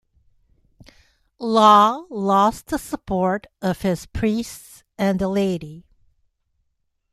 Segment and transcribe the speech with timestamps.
[1.37, 5.85] Law lost the support of his priests and the laity.